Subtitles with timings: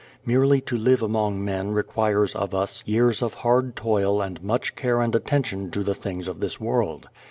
[0.25, 4.99] Merely to live among men requires of us years of hard toil and much care
[4.99, 7.07] and attention to the things of this world.